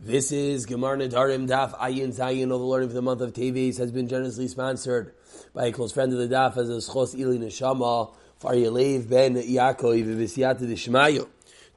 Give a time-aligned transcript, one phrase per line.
[0.00, 3.78] This is Gemar Nadarim Daf Ayin Zayin of the learning of the month of Tevis
[3.78, 5.12] has been generously sponsored
[5.52, 9.34] by a close friend of the Daf as a Schos Ili Neshama Far Yalev Ben
[9.34, 11.26] Yaakov V'Visiyat Dishmayo.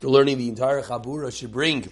[0.02, 1.92] The learning the entire Chabura should bring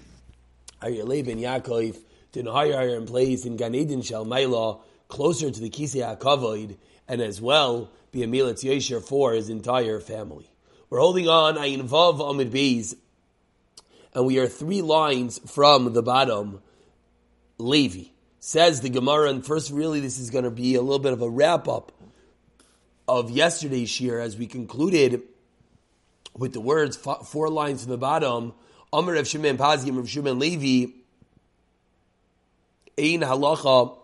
[0.84, 1.98] Aryalev Ben Yaakov
[2.34, 6.78] to an higher place in Gan Eden Shel Maila closer to the Kisei HaKavod
[7.08, 10.52] and as well be a Milat Yeshir for his entire family.
[10.92, 12.96] We're holding on Ayin Vav Amid Beis
[14.14, 16.62] and we are three lines from the bottom.
[17.58, 18.10] Levi
[18.40, 21.22] says the Gemara, and first, really, this is going to be a little bit of
[21.22, 21.92] a wrap up
[23.08, 25.24] of yesterday's shir as we concluded
[26.38, 28.54] with the words four lines from the bottom.
[28.92, 30.92] Amr of Shimon Pazim of Shimon Levi.
[32.98, 33.96] Ein halacha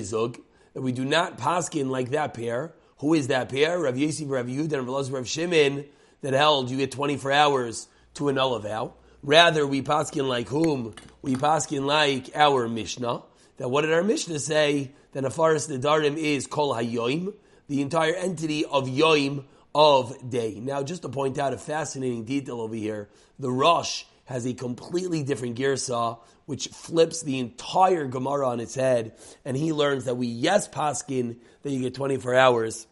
[0.00, 0.38] zug
[0.74, 2.74] that we do not paskin like that pair.
[2.98, 3.78] Who is that pair?
[3.78, 5.84] Rav Yosef, Rav Yehuda, and Rav Shimon
[6.22, 8.94] that held you get 24 hours to annul a vow.
[9.22, 10.94] Rather, we paskin like whom?
[11.22, 13.22] We paskin like our Mishnah.
[13.56, 14.92] That what did our Mishnah say?
[15.12, 17.32] That a forest Nedarim is Kol Hayoim,
[17.68, 20.60] the entire entity of Yoim of day.
[20.60, 23.08] Now, just to point out a fascinating detail over here,
[23.38, 29.16] the Rosh has a completely different girsa, which flips the entire Gemara on its head,
[29.44, 32.86] and he learns that we yes paskin that you get 24 hours,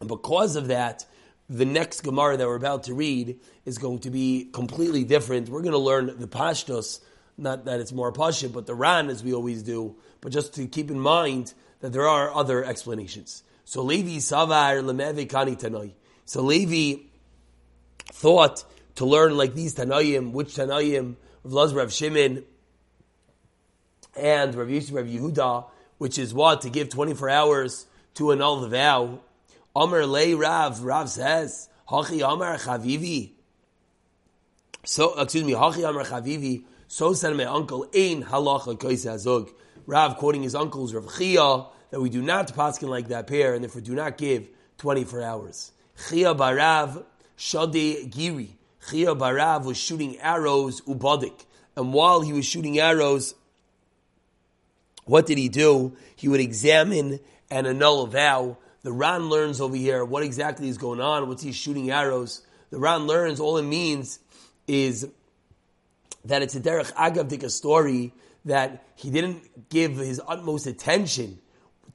[0.00, 1.06] and because of that,
[1.48, 5.48] the next Gemara that we're about to read is going to be completely different.
[5.48, 7.00] We're going to learn the Pashtos,
[7.36, 10.66] not that it's more Pashit, but the Ran as we always do, but just to
[10.66, 13.42] keep in mind that there are other explanations.
[13.64, 15.92] So Levi Savar Lemevi Kani Tanoi.
[16.24, 17.02] So Levi
[18.06, 18.64] thought
[18.96, 22.44] to learn like these Tanoim, which Tanoim, Rav Rav Shimon,
[24.16, 25.66] and Rav Yisrael Rav Yehuda,
[25.98, 26.62] which is what?
[26.62, 29.20] To give 24 hours to annul the vow.
[29.76, 33.32] Amr lay Rav, Rav says, Hachi Amar Chavivi.
[34.84, 36.64] So, excuse me, Hachi Amar Chavivi.
[36.86, 39.50] So said my uncle, Ein Halacha Koise Azug.
[39.86, 43.64] Rav quoting his uncle's Rav Chia, that we do not paskin like that pair, and
[43.64, 44.48] therefore do not give
[44.78, 45.72] 24 hours.
[46.08, 47.04] Chia Barav
[47.36, 48.56] Shade Giri.
[48.88, 51.44] Chia Barav was shooting arrows ubadik.
[51.76, 53.34] And while he was shooting arrows,
[55.04, 55.96] what did he do?
[56.14, 57.18] He would examine
[57.50, 61.26] and annul a vow the Ran learns over here what exactly is going on.
[61.26, 62.42] What's he shooting arrows?
[62.70, 64.20] The Ran learns all it means
[64.68, 65.08] is
[66.26, 68.12] that it's a derech agav story
[68.44, 71.38] that he didn't give his utmost attention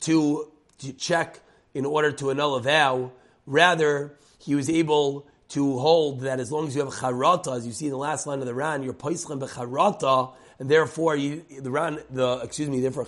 [0.02, 1.40] to, to check
[1.76, 3.12] in order to annul a vow.
[3.46, 7.72] Rather, he was able to hold that as long as you have charata, as you
[7.72, 11.70] see in the last line of the Ran, you're paislim becharata, and therefore you, the
[11.70, 13.06] Ran, the excuse me, therefore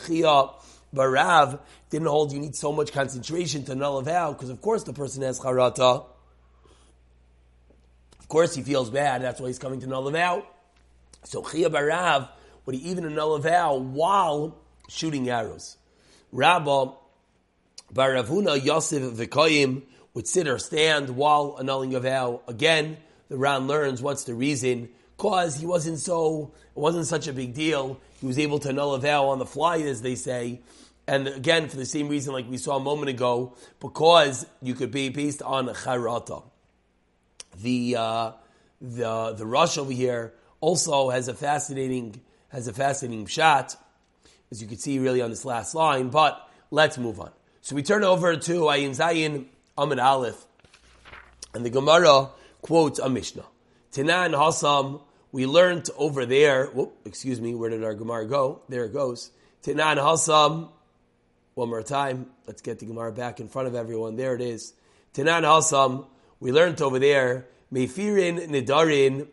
[0.94, 1.59] chia Barav
[1.90, 4.94] didn't hold you need so much concentration to null a vow, because of course the
[4.94, 6.06] person has charata.
[8.19, 10.46] Of course he feels bad, that's why he's coming to null a vow.
[11.24, 12.29] So Chia Barav
[12.66, 14.57] would he even annul a vow while
[14.90, 15.78] shooting arrows.
[16.31, 16.94] Rabba
[17.94, 22.41] Baravuna Yosef Vikoyim would sit or stand while annulling a vow.
[22.47, 22.97] Again,
[23.29, 24.90] the Ran learns what's the reason.
[25.18, 28.00] Cause he wasn't so, it wasn't such a big deal.
[28.22, 30.62] He was able to null a vow on the fly, as they say.
[31.08, 34.92] And again, for the same reason like we saw a moment ago, because you could
[34.92, 36.44] be based on charata.
[37.59, 38.32] The, uh,
[38.80, 43.76] the, the Rosh over here also has a fascinating, has a fascinating shot,
[44.52, 47.32] as you can see really on this last line, but let's move on.
[47.62, 49.46] So we turn over to Ayin Zayin
[49.78, 50.46] Amid Aleph,
[51.56, 52.30] and the Gemara
[52.62, 53.46] quotes a Mishnah.
[53.92, 58.62] Tanan Hasam, we learned over there, whoop, excuse me, where did our Gemara go?
[58.69, 59.31] There it goes.
[59.64, 60.69] Tanan Hasam,
[61.53, 62.28] one more time.
[62.47, 64.16] Let's get the Gemara back in front of everyone.
[64.16, 64.74] There it is.
[65.14, 66.06] Tanan Hasam,
[66.40, 69.28] we learned over there, Mefirin Nidarin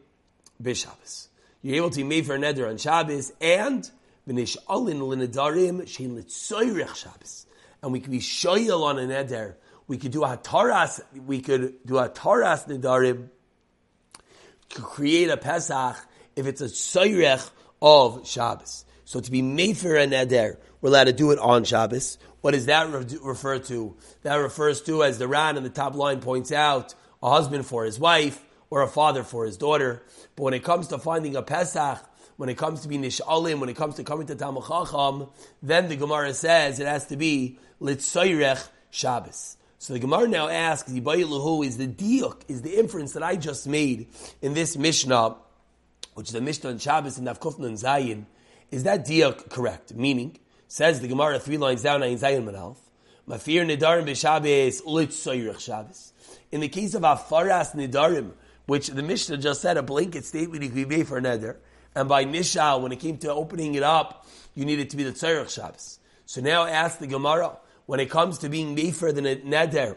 [0.62, 1.28] Bishabas.
[1.62, 3.91] You're able to be for Neder on Shabbos and
[4.28, 7.47] B'nish Alin Linidarim Shein Litzoyrech Shabbos.
[7.82, 9.54] And we could be shoyal on a Neder.
[9.88, 13.28] We could do a Taras, we could do a Taras Nidarim to
[14.75, 15.97] create a Pesach
[16.37, 18.85] if it's a Soyrech of Shabbos.
[19.05, 22.19] So to be made for a neder, we're allowed to do it on Shabbos.
[22.41, 23.97] What does that re- refer to?
[24.23, 27.85] That refers to, as the Ran in the top line points out, a husband for
[27.85, 30.03] his wife or a father for his daughter.
[30.37, 31.99] But when it comes to finding a Pesach,
[32.37, 35.29] when it comes to be Nish'alim, when it comes to coming to Talmud Chacham,
[35.62, 39.57] then the Gemara says it has to be Litzoyrech Shabbos.
[39.80, 44.08] So the Gemara now asks, is the diuk, is the inference that I just made
[44.42, 45.36] in this Mishnah,
[46.14, 48.25] which is a Mishnah on Shabbos and Navkufna and Zayin,
[48.72, 49.94] is that diak correct?
[49.94, 50.36] Meaning,
[50.66, 52.76] says the Gemara three lines down, Ayin Zayin Manalf,
[53.28, 56.12] Mafir Nidarim b'Shabbos Litzoyrech Shabbos.
[56.50, 58.32] In the case of Afaras Nidarim,
[58.66, 61.56] which the Mishnah just said a blanket statement you could be made for neder,
[61.94, 64.26] and by Nishal, when it came to opening it up,
[64.56, 66.00] you needed to be the Tzarech Shabbos.
[66.26, 67.56] So now ask the Gemara,
[67.88, 69.96] when it comes to being Mefer a Neder,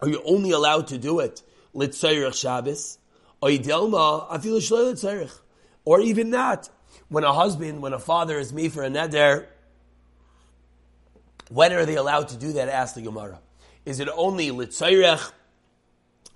[0.00, 1.42] are you only allowed to do it
[1.74, 2.96] Litzarech Shabbos?
[5.84, 6.70] Or even not.
[7.10, 9.46] When a husband, when a father is me for a neder,
[11.50, 12.70] when are they allowed to do that?
[12.70, 13.40] Ask the Gemara.
[13.84, 15.32] Is it only litzayrech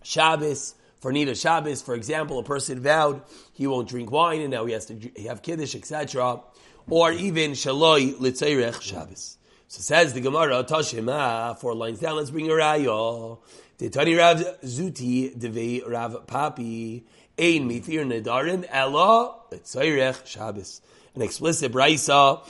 [0.02, 1.80] Shabbos for Nida Shabbos?
[1.80, 3.22] For example, a person vowed
[3.54, 6.42] he won't drink wine and now he has to have kiddush, etc.
[6.90, 9.38] Or even shaloi litzayrech Shabbos.
[9.74, 13.40] So says the Gemara, Tashima, four lines down, let's bring a rayo.
[13.76, 17.02] Tani Rav Zuti Deve Rav Papi
[17.36, 20.80] Ein Mifir Nedarim Ella Tzayrech Shabbos.
[21.16, 22.46] An explicit brisa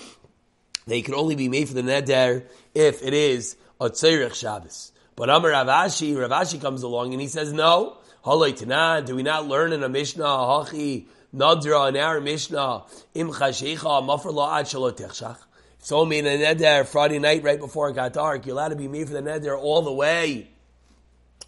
[0.87, 2.45] they can only be made for the neder
[2.75, 4.93] if it is a Tzayrech Shabbos.
[5.17, 7.97] But Amar Ravashi, Ravashi comes along and he says, no.
[8.23, 12.85] Halay do we not learn in a Mishnah, Hachi, Nadra, in our Mishnah,
[13.15, 15.39] Im Chashecha, Mafar La'ad Shalot
[15.85, 18.47] So made a neder Friday night right before it got dark.
[18.47, 20.49] You're allowed to be made for the neder all the way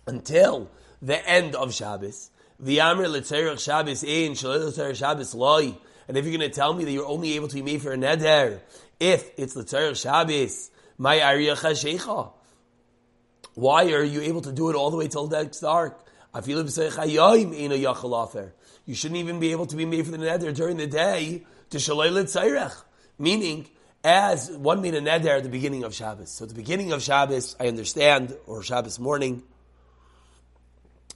[0.06, 2.28] until the end of Shabbos.
[2.60, 5.74] The Amr Litzerach Shabbos in Shalil Shabbos loy.
[6.06, 7.94] And if you're going to tell me that you're only able to be made for
[7.94, 8.60] a neder
[9.00, 12.30] if it's Litzerach Shabbos, my Ariyacha Sheikha.
[13.54, 15.98] Why are you able to do it all the way till dark?
[16.34, 18.50] I in ya khafer
[18.84, 21.78] You shouldn't even be able to be made for the neder during the day to
[21.78, 22.82] Shalil Litzerach.
[23.18, 23.70] Meaning,
[24.06, 26.30] as one made a neder at the beginning of Shabbos.
[26.30, 29.42] So at the beginning of Shabbos, I understand, or Shabbos morning,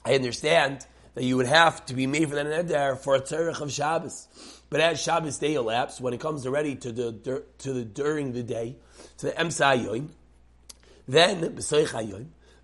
[0.05, 0.85] I understand
[1.15, 4.27] that you would have to be made for the neder for a tzarech of Shabbos.
[4.71, 8.43] But as Shabbos day elapsed, when it comes already to the to the during the
[8.43, 8.75] day,
[9.19, 10.09] to the Emsa
[11.07, 11.59] then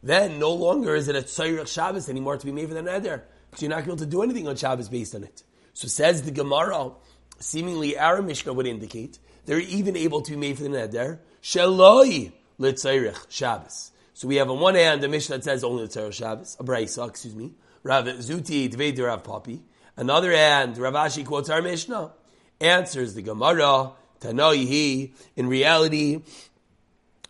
[0.02, 3.22] then no longer is it a tzarech Shabbos anymore to be made for the neder
[3.48, 5.44] because you're not able to do anything on Shabbos based on it.
[5.72, 6.90] So says the Gemara,
[7.38, 12.32] seemingly our Mishnah would indicate they're even able to be made for the neder shaloi
[12.60, 13.92] letzarech Shabbos.
[14.16, 16.64] So we have on one hand a Mishnah that says only the Tzara Shabbos, a
[16.64, 17.52] Braisa, excuse me,
[17.82, 19.60] Rav Zuti Dvei Rav Papi.
[19.94, 22.12] Another hand, Rav Ashi quotes our Mishnah,
[22.58, 26.22] answers the Gemara, Tanoihi, in reality,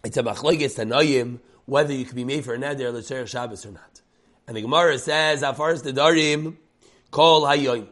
[0.05, 3.73] it's a machlokes Tanoim, whether you can be made for a neder l'tzerich Shabbos or
[3.73, 4.01] not.
[4.47, 6.57] And the Gemara says, Afars the Darim,
[7.11, 7.89] Kol Hayoim.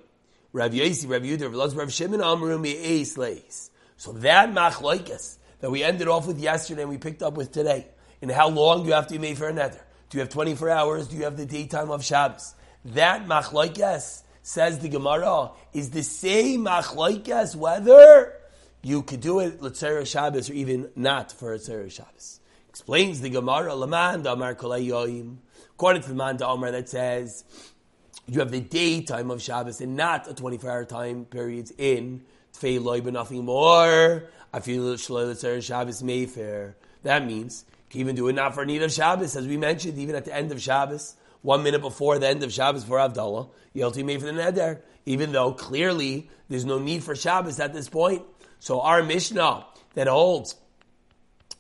[0.53, 3.71] Rav Yosi, Rav Yudah, Rav Shimon, Amru Eis Leis.
[3.97, 7.87] So that machlokes that we ended off with yesterday and we picked up with today,
[8.21, 9.81] and how long do you have to be made for a neder?
[10.11, 11.09] Do you have 24 hours?
[11.09, 12.55] Do you have the daytime of Shabbos?
[12.85, 18.35] That machlaikas, says the Gemara, is the same machlaikas whether
[18.83, 22.41] you could do it Letzera Shabbos or even not for Letzera Shabbos.
[22.69, 25.39] Explains the Gemara, Laman Amar Kolayim.
[25.71, 27.45] According to the Man Amar that says,
[28.27, 32.23] you have the daytime of Shabbos and not a 24 hour time period in
[32.55, 34.25] Tfei but nothing more.
[34.53, 36.77] I feel Shabbos Mayfair.
[37.03, 37.65] That means
[37.95, 40.35] can even do it not for need of Shabbos, as we mentioned, even at the
[40.35, 44.27] end of Shabbos, one minute before the end of Shabbos for Avdallah, Yelti made for
[44.27, 48.25] the Neder, even though clearly there's no need for Shabbos at this point.
[48.59, 49.65] So our Mishnah
[49.95, 50.57] that holds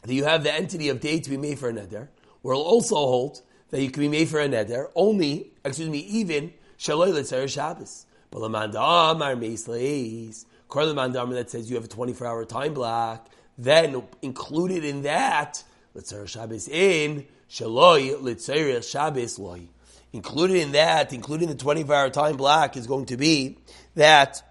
[0.02, 2.08] that you have the entity of day to be made for a Neder,
[2.43, 6.52] will also hold that you can be made for a Neder only, excuse me, even
[6.79, 8.06] Shaloi Shabbos.
[8.31, 14.84] But are Meisleis, Korlamandam that says you have a 24 hour time block, then included
[14.84, 15.62] in that,
[15.94, 19.69] Litzer Shabbos in, Shaloi Litzer Shabbos loy.
[20.12, 23.56] Included in that, including the 24 hour time block, is going to be
[23.94, 24.43] that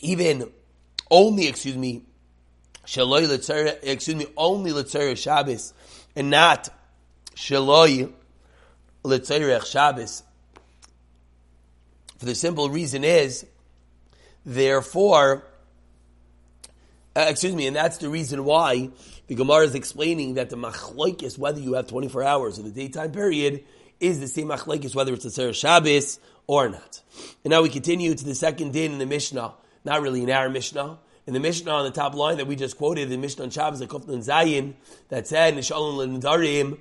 [0.00, 0.50] even
[1.10, 2.04] only, excuse me,
[2.86, 5.74] Shaloi Litzer, excuse me, only Litzer Shabbos
[6.16, 6.70] and not
[7.36, 8.10] Shaloi
[9.04, 10.22] Litzer Shabbos.
[12.18, 13.44] For the simple reason is,
[14.44, 15.44] therefore,
[17.16, 18.90] uh, excuse me, and that's the reason why
[19.26, 23.12] the Gemara is explaining that the machlokes, whether you have 24 hours or the daytime
[23.12, 23.64] period,
[24.00, 27.02] is the same machlokes, whether it's a Sarah Shabbos or not.
[27.44, 30.48] And now we continue to the second din in the Mishnah, not really in our
[30.48, 30.98] Mishnah.
[31.26, 33.78] In the Mishnah on the top line that we just quoted, the Mishnah on Shabbos,
[33.78, 34.74] the Kufnan Zayin,
[35.08, 36.78] that said, Nishalon L'Nadarim,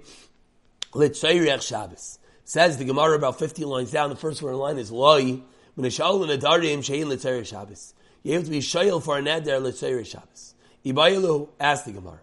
[0.94, 2.20] L'Tzayrech Shabbos.
[2.44, 5.42] Says the Gemara about 50 lines down, the first one in line is Loi,
[5.76, 5.94] You have
[8.44, 10.54] to be shayil for a neder L'Tzayrech Shabbos.
[10.86, 12.20] Ibayilu asked the Gemara,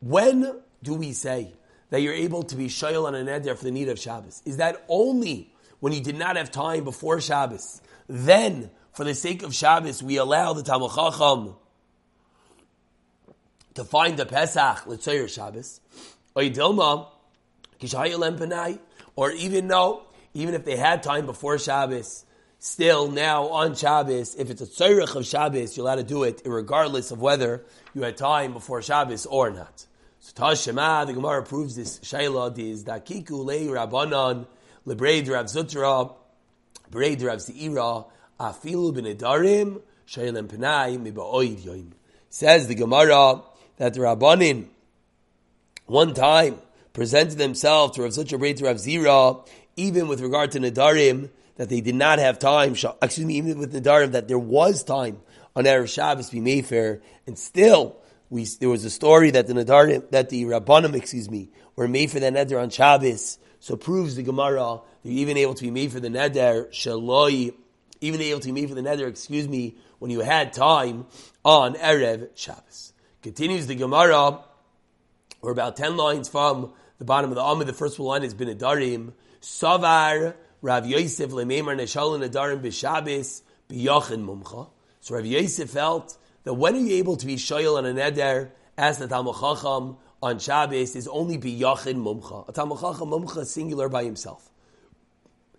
[0.00, 1.52] when do we say
[1.90, 4.40] that you're able to be shayil on a neder for the need of Shabbos?
[4.44, 7.80] Is that only when you did not have time before Shabbos?
[8.08, 11.56] Then, for the sake of Shabbos, we allow the Talmud Chacham
[13.74, 15.80] to find the Pesach, let's say Shabbos,
[16.34, 16.42] or
[19.32, 20.02] even no,
[20.34, 22.24] even if they had time before Shabbos,
[22.58, 26.42] still now on Shabbos, if it's a tzorich of Shabbos, you're allowed to do it
[26.44, 29.86] regardless of whether you had time before Shabbos or not.
[30.20, 34.46] So Tashema, the Gemara proves this Shaila is Dakiku Le Rabbanon
[34.86, 36.14] Lebreid Rav Zutra
[36.90, 38.06] Breid Rav Zeira
[38.38, 41.90] Afilu B'Nedarim Shailem Penai Miba'oid Yoim.
[42.30, 43.42] Says the Gemara
[43.78, 44.66] that the Rabbanin
[45.86, 46.58] one time
[46.92, 49.44] presented themselves to Rav Zutra Breid Rav Zira
[49.76, 53.72] even with regard to Nadarim, that they did not have time, excuse me, even with
[53.72, 55.20] Nedarim that there was time
[55.54, 57.96] on Erev Shabbos be Mayfair, and still
[58.30, 62.10] we, there was a story that the Nadarim, that the Rabbanim, excuse me, were made
[62.10, 63.38] for the Neder on Shabbos.
[63.60, 67.54] So proves the Gemara they're even able to be made for the Neder Shaloi,
[68.00, 71.06] even able to be made for the Neder, excuse me, when you had time
[71.44, 72.92] on Erev Shabbos.
[73.22, 74.40] Continues the Gemara.
[75.40, 77.66] We're about ten lines from the bottom of the Amid.
[77.66, 79.12] The first line has been Adarim.
[79.42, 81.76] Savar Rav Yosef lemeimar
[83.68, 84.70] Mumcha.
[85.00, 88.50] So Rav Yosef felt that when are you able to be shoyal on a neder
[88.78, 92.48] as the Talmud Chacham on Shabbos is only biyachin mumcha.
[92.48, 94.48] A Talmud Chacham mumcha singular by himself.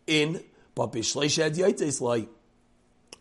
[0.08, 0.42] In
[0.76, 2.30] but bishleished like.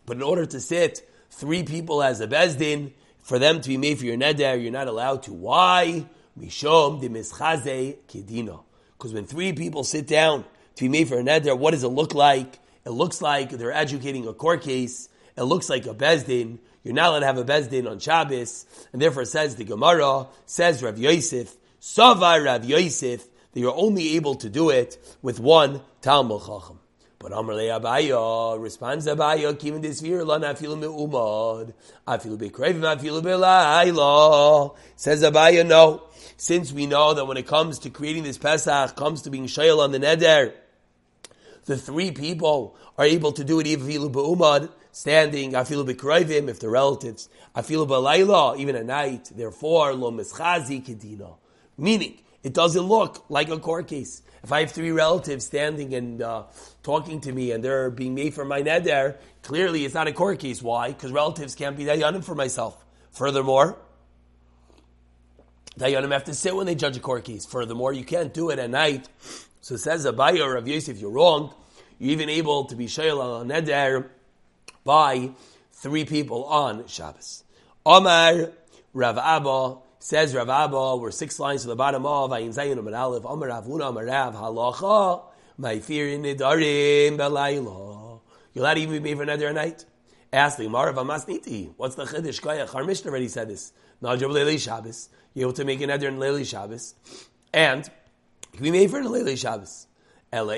[0.05, 3.99] But in order to sit three people as a bezdin for them to be made
[3.99, 5.33] for your neder, you're not allowed to.
[5.33, 6.05] Why?
[6.39, 8.63] Mishom de mischaze kedina.
[8.97, 11.89] Because when three people sit down to be made for a neder, what does it
[11.89, 12.59] look like?
[12.85, 15.09] It looks like they're educating a court case.
[15.37, 16.59] It looks like a bezdin.
[16.83, 20.83] You're not allowed to have a bezdin on Shabbos, and therefore says the Gemara, says
[20.83, 26.41] Rav Yosef, Savai Rav Yosef, that you're only able to do it with one Talmud
[26.41, 26.79] Chacham.
[27.23, 31.73] But Amr Le Abaye responds Abaye Kim this year la nafilu me'umad
[32.05, 36.03] afilu bekrevim afilu belayla says Abaya no
[36.35, 39.79] since we know that when it comes to creating this Pesach comes to being shayel
[39.79, 40.53] on the neder
[41.65, 46.59] the three people are able to do it even afilu be'umad standing, afilu b'kroivim, if
[46.59, 51.35] they're relatives, afilu b'layla, even at night, therefore, lo mischazi kedina.
[51.77, 54.21] Meaning, it doesn't look like a court case.
[54.43, 56.43] If I have three relatives standing and uh,
[56.83, 60.39] talking to me and they're being made for my neder, clearly it's not a court
[60.39, 60.61] case.
[60.61, 60.89] Why?
[60.89, 62.83] Because relatives can't be dayanim for myself.
[63.11, 63.77] Furthermore,
[65.79, 67.45] dayanim have to sit when they judge a court case.
[67.45, 69.07] Furthermore, you can't do it at night.
[69.63, 71.53] So says Abaye or Rav Yosef, you're wrong.
[71.97, 74.09] You're even able to be shayel on neder
[74.83, 75.31] by
[75.71, 77.45] three people on Shabbos.
[77.85, 78.51] Omar
[78.93, 82.93] Rav Abba says Rav Abba, we're six lines to the bottom of Ayin Zayin Amar
[82.93, 85.23] Aleph, Omar Rav Huna Omar Rav Halacha,
[85.57, 88.19] my fear in Nidarim Belayla.
[88.53, 89.85] You'll not even be made for another night.
[90.33, 91.71] Ask the Gemara of Amasniti.
[91.77, 92.75] What's the Chiddush Koyach?
[92.75, 93.71] Our Mishnah already said this.
[94.01, 95.07] Najab Leili Shabbos.
[95.33, 96.95] You're able to make another in Leili Shabbos.
[97.53, 97.89] And
[98.61, 99.87] be made for a Leili Shabbos.
[100.31, 100.55] No, the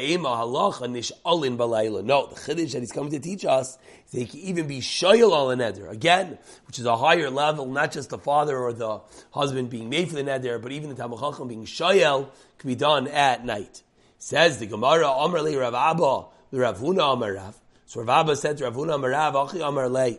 [2.35, 5.47] chiddush that he's coming to teach us is that he can even be shoyal al
[5.47, 9.89] neder again, which is a higher level, not just the father or the husband being
[9.89, 13.43] made for the neder, but even the Talmud Chacham being shoyal can be done at
[13.43, 13.83] night.
[14.17, 17.59] Says the Gemara, Amar le Rav Abba, the Rav Huna Amar Rav.
[17.85, 20.15] So Rav Abba said to Rav Huna Amar Rav, Achi Amar le.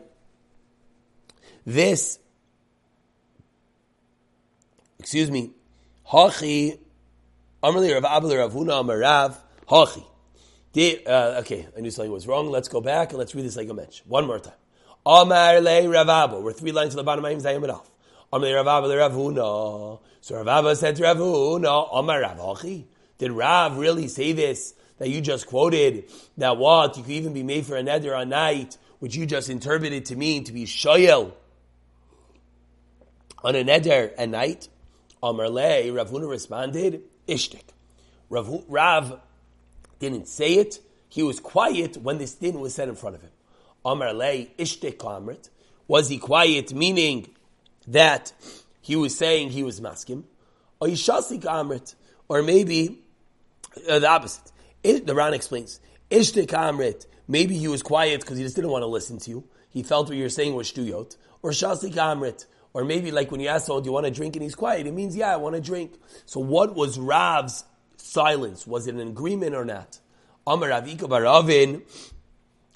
[1.64, 2.18] This,
[4.99, 5.52] excuse me,
[6.11, 6.78] Hachi,
[7.66, 9.37] Amar le Rav Abba, Rav Huna Amar Rav,
[9.68, 10.04] Hachi.
[11.04, 12.49] Uh, okay, I knew something was wrong.
[12.49, 14.02] Let's go back and let's read this like a mensch.
[14.06, 14.54] One more time.
[15.04, 16.40] Amar le Ravaba.
[16.40, 17.64] We're three lines to the bottom of Zayim.
[17.64, 17.82] Amar
[18.32, 19.99] le Ravaba le Ravuna.
[20.20, 22.85] So Ravaba said to Ravuna, Amar Rav Hachi.
[23.18, 26.04] Did Rav really say this that you just quoted?
[26.38, 26.96] That what?
[26.96, 30.14] You could even be made for a neder on night, which you just interpreted to
[30.14, 31.32] mean to be shoyel
[33.42, 34.68] on a neder at night?
[35.20, 37.64] Amar le Ravuna responded, Ishtik.
[38.28, 39.21] Rav, Rav
[39.99, 40.80] didn't say it.
[41.09, 43.30] He was quiet when this din was said in front of him.
[43.85, 45.49] Amar lei ishte kamrit.
[45.88, 47.28] Was he quiet, meaning
[47.87, 48.33] that
[48.80, 50.25] he was saying he was maskim?
[50.80, 51.95] Or yishasi kamrit?
[52.28, 52.99] Or maybe
[53.88, 54.50] uh, the opposite.
[54.83, 55.80] It, the Ran explains.
[56.11, 57.06] Ishte kamrit.
[57.28, 59.45] Maybe he was quiet because he just didn't want to listen to you.
[59.71, 61.16] He felt what you were saying was shtuyot.
[61.42, 62.47] Or shasi kamrit.
[62.76, 64.37] Or maybe like when you ask, oh, do you want to drink?
[64.37, 64.87] And he's quiet.
[64.87, 65.95] It means, yeah, I want to drink.
[66.26, 67.64] So what was Rav's
[67.97, 68.66] silence?
[68.66, 69.99] Was it an agreement or not?
[70.47, 71.80] Amar Ravika Baravin.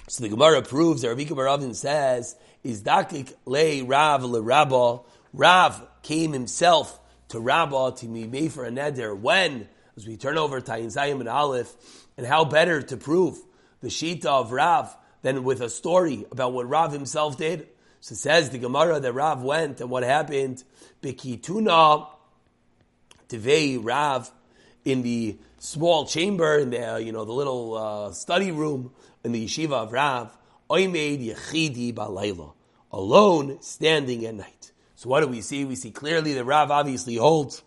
[0.09, 5.00] So the Gemara proves that Ravika Baravin says, is dakik le Rav le Rabba.
[5.35, 9.14] Rav came himself to Rabba to be made for a neder.
[9.14, 9.69] When?
[9.99, 11.76] As we turn over to Zayim and Aleph,
[12.16, 13.38] and how better to prove
[13.83, 17.69] the Shita of Rav than with a story about what Rav himself did?
[18.00, 20.64] So says the Gemara that Rav went and what happened.
[21.02, 22.09] Bikituna
[23.28, 24.30] Tevei Rav
[24.85, 28.92] in the small chamber in the you know the little uh, study room
[29.23, 30.37] in the yeshiva of Rav.
[30.71, 32.52] Oimed yechidi balayla,
[32.92, 34.73] alone standing at night.
[34.95, 35.64] So what do we see?
[35.64, 37.62] We see clearly that Rav obviously holds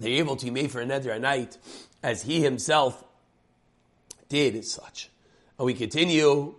[0.00, 1.58] they're able to be made for a neder at night,
[2.02, 3.02] as he himself
[4.28, 5.10] did as such.
[5.58, 6.54] And we continue.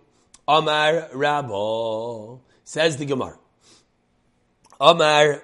[0.50, 3.38] Amar Rabbo says the Gemara.
[4.80, 5.42] Amar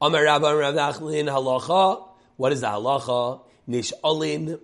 [0.00, 2.08] Amar Rabba Rav Nachlin halacha.
[2.38, 3.42] What is the halacha?
[3.68, 4.58] Nish'alin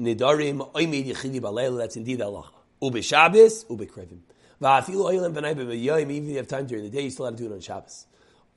[0.00, 1.78] nidarim oimid yichidi balayla.
[1.78, 2.50] That's indeed the halacha.
[2.82, 4.18] Ube Shabbos, ube krevim.
[4.60, 6.10] Va'afilu oilim b'nai b'yoyim.
[6.10, 7.60] Even if you have time during the day, you still have to do it on
[7.60, 8.06] Shabbos.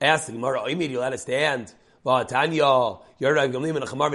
[0.01, 1.71] Ask the Gemara, oimid, you'll understand.
[2.03, 4.09] Va'atanya, you're Rav Gamliel and Chamar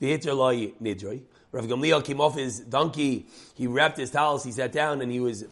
[0.00, 1.22] v'hitr loy nidroi.
[1.52, 3.26] Rav Gamliel came off his donkey.
[3.54, 4.44] He wrapped his towels.
[4.44, 5.44] He sat down and he was,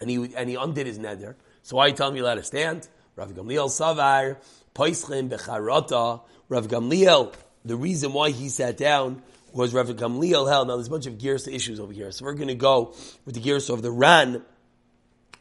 [0.00, 1.34] and he and he undid his neder.
[1.62, 2.88] So why are you tell me you let us stand?
[3.16, 4.38] Rav Gamliel Savar,
[4.74, 7.34] Poischim Becharata, Rav Gamliel,
[7.64, 9.22] the reason why he sat down
[9.52, 10.68] was Rav Gamliel held.
[10.68, 12.10] Now there's a bunch of gears issues over here.
[12.12, 12.94] So we're going to go
[13.26, 14.42] with the gears of the Ran,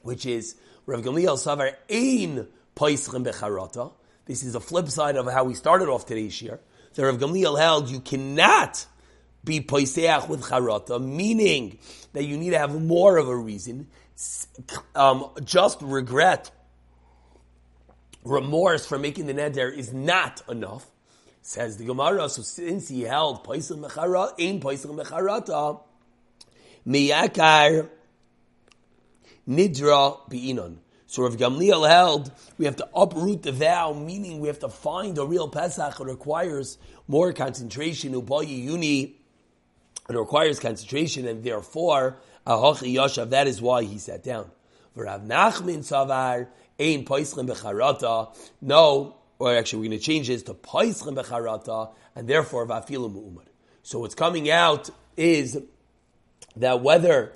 [0.01, 0.55] which is
[0.86, 3.93] Rav Gamliel Savar Ein Poischim Becharata.
[4.25, 6.59] This is the flip side of how we started off today's year.
[6.91, 8.86] So Rav Gamliel held you cannot
[9.43, 11.79] be poiseach with charata, meaning
[12.13, 13.88] that you need to have more of a reason.
[14.96, 16.51] Um, just regret
[18.24, 20.86] remorse for making the neder is not enough.
[21.41, 25.81] Says the Gemara, so since he held paisel mecharata, ain paisel mecharata,
[26.86, 27.89] miyakar
[29.48, 30.77] nidra beinon.
[31.08, 35.17] So Rav Gamliel held we have to uproot the vow, meaning we have to find
[35.17, 36.00] a real Pesach.
[36.00, 36.77] It requires
[37.08, 38.13] more concentration.
[38.13, 39.19] Ubayi yuni.
[40.10, 43.30] It requires concentration, and therefore ahochi yashav.
[43.30, 44.50] That is why he sat down.
[44.96, 46.48] For Rav Nachman Savar
[46.80, 48.36] Ein Poischem Becharata.
[48.60, 53.46] No, or actually we're going to change this to Poischem Becharata, and therefore Vafilu Mu'umad.
[53.84, 55.60] So what's coming out is
[56.56, 57.34] that whether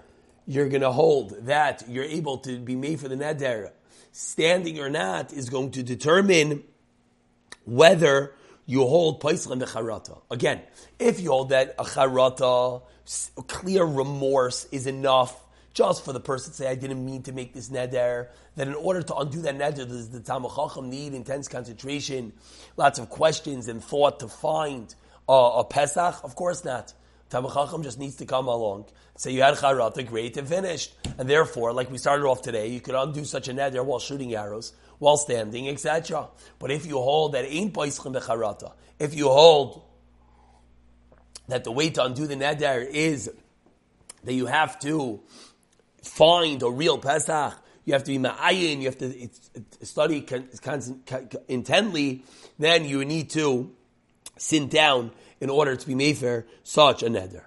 [0.48, 3.72] you're going to hold that you're able to be made for the neder,
[4.12, 6.64] standing or not, is going to determine
[7.66, 8.34] whether
[8.66, 10.22] you hold Paischa Becharata.
[10.32, 10.62] Again,
[11.00, 12.82] if you hold that a charata,
[13.48, 15.40] clear remorse is enough
[15.74, 18.76] just for the person to say, I didn't mean to make this neder, that in
[18.76, 22.32] order to undo that neder, does the Tamachacham need intense concentration,
[22.78, 24.94] lots of questions and thought to find
[25.28, 26.24] uh, a Pesach?
[26.24, 26.94] Of course not.
[27.32, 28.86] Tamachacham just needs to come along,
[29.18, 30.94] say you had charata, great, and finished.
[31.18, 34.36] And therefore, like we started off today, you could undo such a neder while shooting
[34.36, 36.30] arrows, while standing, etc.
[36.60, 39.84] But if you hold that ain't paischim becharata, if you hold
[41.48, 43.32] that the way to undo the neder is
[44.24, 45.22] that you have to
[46.02, 47.54] find a real Pesach,
[47.86, 49.30] you have to be ma'ayin, you have to
[49.86, 52.24] study con, con, con, intently,
[52.58, 53.72] then you need to
[54.38, 57.44] sit down in order to be made for such a neder.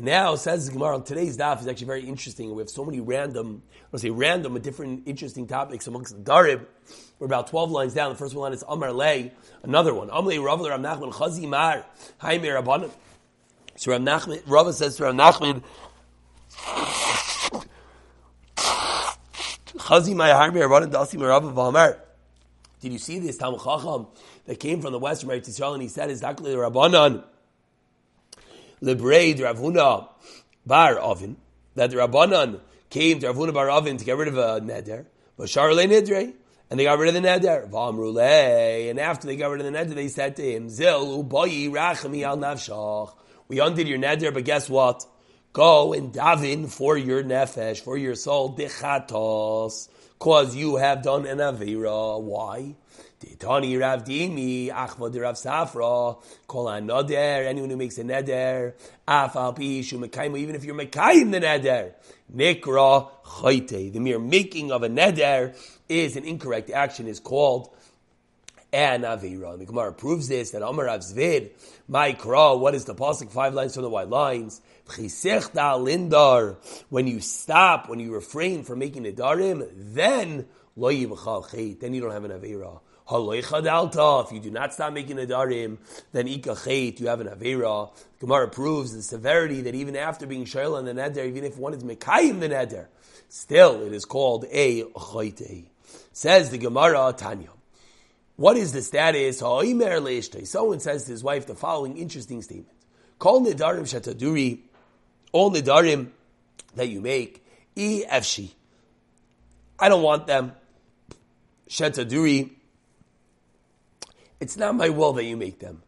[0.00, 2.54] And now, says the Gemara, today's daf is actually very interesting.
[2.54, 6.64] We have so many random, let's say random, but different interesting topics amongst the Darib.
[7.18, 8.08] We're about 12 lines down.
[8.08, 9.30] The first one is Amar Lay,
[9.62, 10.08] another one.
[10.08, 11.84] Amar Lay, Rav Nachman, Chazi Mar,
[12.16, 12.90] Haim Rabbanim.
[13.76, 15.62] So Ram Nachman, Rav says to Ram Nachman,
[19.76, 21.98] Chazi my harmi Rabbanim dasi merav v'amar.
[22.80, 24.06] Did you see this Tam Chacham
[24.46, 27.22] that came from the western right to Israel and he said, "Is dakli Rabbanan
[28.82, 30.08] lebraid Ravuna
[30.66, 31.36] bar Ovin
[31.74, 35.48] that the Rabbanan came to Ravuna bar Ovin to get rid of a neder, but
[35.48, 36.34] Charle nidre."
[36.70, 37.68] And they got rid of the neder.
[37.68, 38.90] V'amrulei.
[38.90, 42.22] And after they got rid of the neder, they said to him, Zil ubayi rachmi
[42.22, 43.12] al nafshach.
[43.48, 45.04] We undid your neder, but guess what?
[45.52, 49.88] Go and daven for your nefesh, for your soul, dichatos,
[50.20, 52.20] cause you have done an avira.
[52.22, 52.76] Why?
[53.38, 58.72] Tani Rav Dimi, Achva de Rav Safra, Kol Neder, anyone who makes a neder,
[59.06, 61.92] Afal Pishu even if you're Mekayim the neder,
[62.34, 63.92] Nikra Chayte.
[63.92, 65.54] The mere making of a neder
[65.86, 67.68] is an incorrect action, is called
[68.72, 69.52] an Avira.
[69.52, 71.50] And the Gemara proves this, that Amar Rav Zvid,
[71.88, 73.30] my Kra, what is the Pasuk?
[73.30, 74.62] Five lines from the white lines.
[74.88, 76.56] lindar.
[76.88, 82.24] When you stop, when you refrain from making a darim, then then you don't have
[82.24, 82.80] an Avira.
[83.12, 85.78] If you do not stop making a darim,
[86.12, 87.90] then ikachet, you have an avera.
[88.20, 91.74] Gemara proves the severity that even after being shayla in the neder, even if one
[91.74, 92.86] is mekayim the neder,
[93.28, 95.66] still it is called a chayte.
[96.12, 97.50] Says the Gemara Tanya.
[98.36, 99.38] What is the status?
[99.38, 102.76] Someone says to his wife the following interesting statement.
[103.18, 104.60] Call nidarim shataduri,
[105.32, 106.10] all nidarim
[106.76, 107.44] that you make,
[107.76, 108.52] efshi.
[109.78, 110.52] I don't want them.
[111.68, 112.50] Shataduri,
[114.40, 115.82] it's not my will that you make them.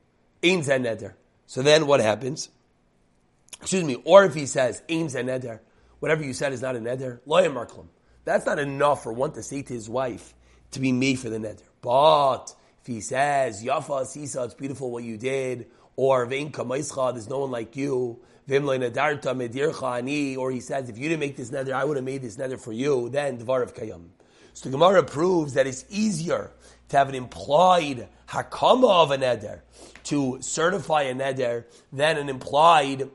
[0.44, 1.14] Ein neder.
[1.46, 2.50] So then what happens?
[3.60, 3.96] Excuse me.
[4.04, 5.60] Or if he says ein neder,
[5.98, 7.86] whatever you said is not a neder, loyam marklam.
[8.24, 10.34] That's not enough for one to say to his wife
[10.72, 11.62] to be made for the neder.
[11.80, 17.28] But if he says yafa sisa, it's beautiful what you did, or vein kamaischa, there's
[17.28, 18.20] no one like you.
[18.50, 18.66] Or
[20.50, 22.72] he says, if you didn't make this nether, I would have made this nether for
[22.72, 23.08] you.
[23.08, 24.08] Then dvar of kayam.
[24.54, 26.50] So the Gemara proves that it's easier
[26.88, 29.60] to have an implied hakama of a neder,
[30.04, 33.08] to certify a neder, than an implied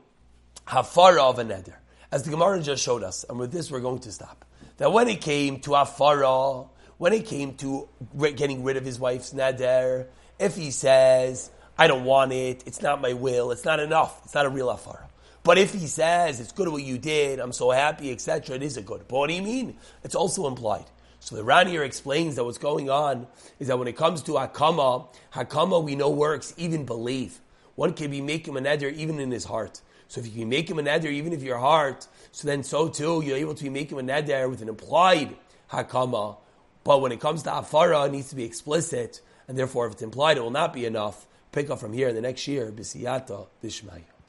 [0.66, 1.76] hafara of a neder.
[2.10, 4.44] As the Gemara just showed us, and with this we're going to stop.
[4.78, 7.88] That when it came to hafara, when it came to
[8.34, 10.06] getting rid of his wife's neder,
[10.38, 14.34] if he says, I don't want it, it's not my will, it's not enough, it's
[14.34, 15.08] not a real hafara.
[15.44, 18.76] But if he says, it's good what you did, I'm so happy, etc., it is
[18.76, 19.06] a good.
[19.08, 19.76] But what do you mean?
[20.02, 20.84] It's also implied.
[21.28, 23.26] So the Ran here explains that what's going on
[23.58, 27.38] is that when it comes to Hakama, Hakama we know works even believe.
[27.74, 29.82] One can be making a neder even in his heart.
[30.06, 32.88] So if you can make him a neder even if your heart, so then so
[32.88, 35.36] too you're able to be making a neder with an implied
[35.70, 36.38] Hakama.
[36.82, 40.02] But when it comes to Afara, it needs to be explicit, and therefore if it's
[40.02, 41.26] implied, it will not be enough.
[41.52, 44.17] Pick up from here in the next year, Bisiyata Bishmaya.